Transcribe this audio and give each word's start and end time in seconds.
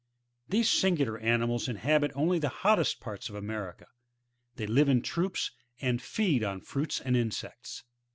These 0.49 0.67
singular 0.67 1.19
animals 1.19 1.67
inhabit 1.67 2.11
only 2.15 2.39
the 2.39 2.49
hottest 2.65 2.99
parts 2.99 3.29
o! 3.29 3.35
America; 3.35 3.85
they 4.55 4.65
live 4.65 4.89
in 4.89 5.03
troops, 5.03 5.51
and 5.79 6.01
feed 6.01 6.43
on 6.43 6.61
fruits 6.61 6.99
and 6.99 7.15
insects. 7.15 7.83